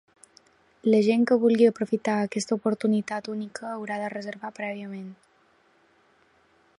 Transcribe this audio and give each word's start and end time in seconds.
La 0.93 1.01
gent 1.07 1.25
que 1.31 1.35
vulgui 1.43 1.67
aprofitar 1.71 2.15
aquesta 2.21 2.57
oportunitat 2.61 3.31
única 3.35 3.69
haurà 3.73 3.99
de 4.05 4.11
reservar 4.15 4.53
prèviament. 4.61 5.07